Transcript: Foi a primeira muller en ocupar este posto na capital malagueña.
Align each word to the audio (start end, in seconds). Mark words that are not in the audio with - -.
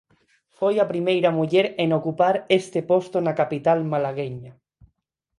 Foi 0.57 0.75
a 0.79 0.89
primeira 0.93 1.29
muller 1.37 1.65
en 1.83 1.89
ocupar 1.99 2.35
este 2.59 2.79
posto 2.91 3.17
na 3.25 3.37
capital 3.41 3.79
malagueña. 3.91 4.53